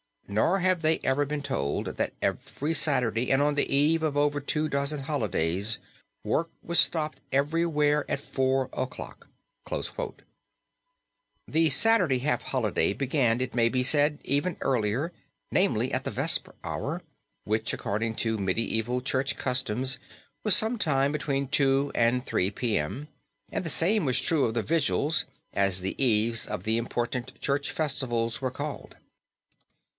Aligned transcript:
Nor 0.27 0.59
have 0.59 0.81
they 0.81 0.99
ever 1.03 1.25
been 1.25 1.43
told 1.43 1.97
that 1.97 2.13
every 2.21 2.73
Saturday, 2.73 3.31
and 3.31 3.41
on 3.41 3.53
the 3.53 3.71
eve 3.71 4.01
of 4.01 4.15
over 4.15 4.39
two 4.39 4.69
dozen 4.69 5.01
holidays, 5.01 5.77
work 6.23 6.49
was 6.63 6.79
stopped 6.79 7.19
everywhere 7.33 8.05
at 8.09 8.19
four 8.21 8.69
o'clock." 8.73 9.27
The 11.47 11.69
Saturday 11.69 12.19
half 12.19 12.43
holiday 12.43 12.93
began 12.93 13.41
it 13.41 13.53
may 13.53 13.67
be 13.69 13.83
said 13.83 14.19
even 14.23 14.57
earlier, 14.61 15.11
namely 15.51 15.91
at 15.93 16.03
the 16.05 16.11
Vesper 16.11 16.55
Hour 16.63 17.03
which 17.43 17.73
according 17.73 18.15
to 18.23 18.37
medieval 18.37 19.01
church 19.01 19.35
customs 19.37 19.99
was 20.45 20.55
some 20.55 20.77
time 20.77 21.11
between 21.11 21.47
two 21.47 21.91
and 21.93 22.25
three 22.25 22.49
p. 22.49 22.77
m. 22.77 23.09
and 23.51 23.65
the 23.65 23.69
same 23.69 24.05
was 24.05 24.19
true 24.19 24.47
on 24.47 24.53
the 24.53 24.63
vigils, 24.63 25.25
as 25.53 25.81
the 25.81 26.01
eves 26.03 26.47
of 26.47 26.63
the 26.63 26.77
important 26.77 27.39
church 27.41 27.69
festivals 27.69 28.41
were 28.41 28.49
called. 28.49 28.95